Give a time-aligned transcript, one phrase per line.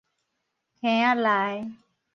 [0.79, 1.75] 坑仔內